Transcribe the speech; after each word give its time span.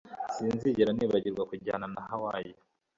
Sinzigera 0.33 0.91
nibagirwa 0.93 1.43
kujyana 1.49 1.85
na 1.93 2.01
Hawaii 2.09 2.53